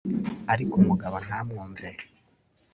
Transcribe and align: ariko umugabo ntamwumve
ariko 0.53 0.73
umugabo 0.81 1.15
ntamwumve 1.25 1.87